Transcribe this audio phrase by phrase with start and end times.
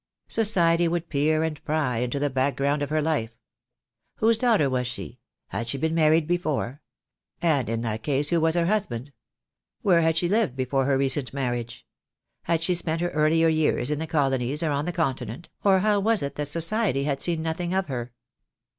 [0.29, 3.37] Society would peer and pry into the background of her life.
[4.15, 5.19] Whose daughter was she?
[5.49, 6.81] Had she been married before?
[7.39, 9.13] And in that case who was her husband?
[9.83, 11.85] Where had she lived before her recent marriage?
[12.45, 15.99] Had she spent her earlier years in the Colonies or on the Continent, or how
[15.99, 18.11] was it that society had seen nothing of her?